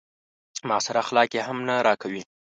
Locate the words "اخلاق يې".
1.03-1.41